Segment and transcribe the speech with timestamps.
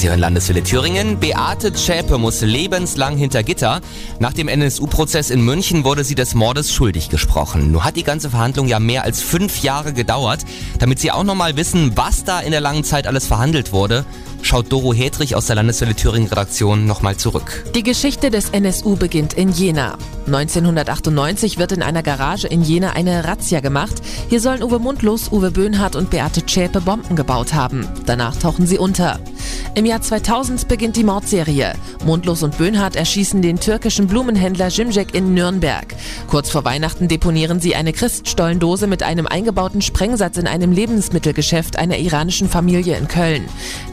[0.00, 1.20] Sie hören Landeswille Thüringen.
[1.20, 3.82] Beate Zschäpe muss lebenslang hinter Gitter.
[4.18, 7.70] Nach dem NSU-Prozess in München wurde sie des Mordes schuldig gesprochen.
[7.70, 10.46] Nur hat die ganze Verhandlung ja mehr als fünf Jahre gedauert.
[10.78, 14.06] Damit Sie auch nochmal wissen, was da in der langen Zeit alles verhandelt wurde,
[14.40, 17.66] schaut Doro Hedrich aus der Landeswelle Thüringen Redaktion nochmal zurück.
[17.74, 19.98] Die Geschichte des NSU beginnt in Jena.
[20.28, 24.00] 1998 wird in einer Garage in Jena eine Razzia gemacht.
[24.30, 27.86] Hier sollen Uwe Mundlos, Uwe Böhnhardt und Beate Zschäpe Bomben gebaut haben.
[28.06, 29.20] Danach tauchen sie unter.
[29.76, 31.74] Im Jahr 2000 beginnt die Mordserie.
[32.04, 35.94] Mundlos und Böhnhardt erschießen den türkischen Blumenhändler Jimjek in Nürnberg.
[36.26, 41.98] Kurz vor Weihnachten deponieren sie eine Christstollendose mit einem eingebauten Sprengsatz in einem Lebensmittelgeschäft einer
[41.98, 43.44] iranischen Familie in Köln.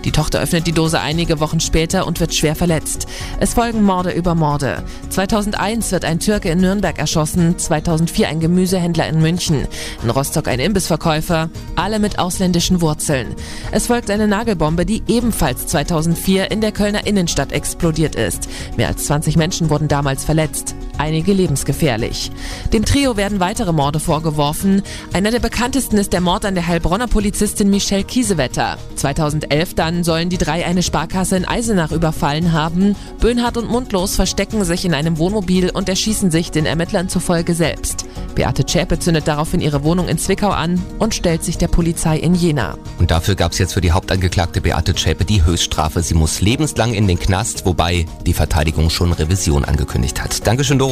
[0.04, 3.06] Die Tochter öffnet die Dose einige Wochen später und wird schwer verletzt.
[3.40, 4.84] Es folgen Morde über Morde.
[5.09, 9.68] 2001 wird ein Türke in Nürnberg erschossen, 2004 ein Gemüsehändler in München,
[10.02, 13.36] in Rostock ein Imbissverkäufer, alle mit ausländischen Wurzeln.
[13.72, 18.50] Es folgt eine Nagelbombe, die ebenfalls 2004 in der Kölner Innenstadt explodiert ist.
[18.78, 22.31] Mehr als 20 Menschen wurden damals verletzt einige lebensgefährlich.
[22.73, 24.81] Dem Trio werden weitere Morde vorgeworfen.
[25.14, 28.78] Einer der bekanntesten ist der Mord an der Heilbronner Polizistin Michelle Kiesewetter.
[28.95, 32.95] 2011 dann sollen die drei eine Sparkasse in Eisenach überfallen haben.
[33.20, 38.06] Böhnhardt und Mundlos verstecken sich in einem Wohnmobil und erschießen sich den Ermittlern zufolge selbst.
[38.36, 42.36] Beate Zschäpe zündet daraufhin ihre Wohnung in Zwickau an und stellt sich der Polizei in
[42.36, 42.78] Jena.
[43.00, 46.03] Und dafür gab es jetzt für die Hauptangeklagte Beate Zschäpe die Höchststrafe.
[46.03, 50.45] Sie muss lebenslang in den Knast, wobei die Verteidigung schon Revision angekündigt hat.
[50.45, 50.87] Dankeschön, Doro.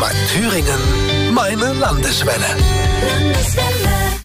[0.00, 2.56] Mein Thüringen, meine Landeswelle.
[3.06, 3.97] Landeswelle.